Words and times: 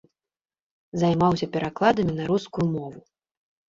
Займаўся 1.03 1.51
перакладамі 1.59 2.19
на 2.19 2.23
рускую 2.35 2.71
мову. 2.77 2.99